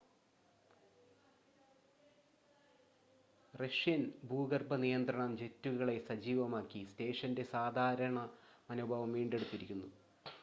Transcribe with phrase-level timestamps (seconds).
[3.53, 8.17] Russian ഭൂഗർഭ നിയന്ത്രണം ജെറ്റുകളെ സജീവമാക്കി സ്റ്റേഷൻ്റെ സാധാരണ
[8.69, 9.89] മനോഭാവം വീണ്ടെടുത്തിരുന്നു